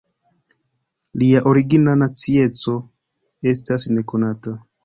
[1.23, 2.75] Lia origina nacieco
[3.55, 4.61] estas nekonata.